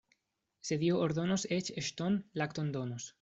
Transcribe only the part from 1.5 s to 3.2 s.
eĉ ŝton' lakton donos.